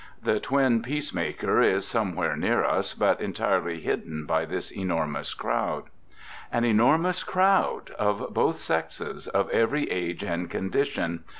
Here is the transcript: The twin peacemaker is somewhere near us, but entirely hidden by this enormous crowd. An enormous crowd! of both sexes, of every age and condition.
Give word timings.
The 0.23 0.39
twin 0.39 0.81
peacemaker 0.81 1.61
is 1.61 1.85
somewhere 1.85 2.35
near 2.35 2.63
us, 2.65 2.95
but 2.95 3.21
entirely 3.21 3.81
hidden 3.81 4.25
by 4.25 4.45
this 4.45 4.71
enormous 4.71 5.35
crowd. 5.35 5.91
An 6.51 6.63
enormous 6.65 7.23
crowd! 7.23 7.91
of 7.99 8.33
both 8.33 8.57
sexes, 8.57 9.27
of 9.27 9.47
every 9.51 9.91
age 9.91 10.23
and 10.23 10.49
condition. 10.49 11.23